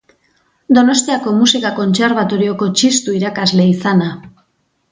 [0.77, 4.13] Donostiako Musika Kontserbatorioko Txistu irakasle izana.